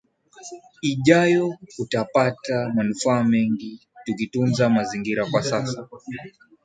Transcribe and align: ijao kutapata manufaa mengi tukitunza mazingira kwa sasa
ijao 0.81 1.57
kutapata 1.75 2.69
manufaa 2.75 3.23
mengi 3.23 3.79
tukitunza 4.05 4.69
mazingira 4.69 5.25
kwa 5.31 5.43
sasa 5.43 5.87